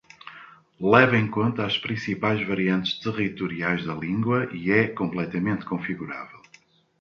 [0.93, 6.39] Leva em conta as principais variantes territoriais da língua e é completamente configurável.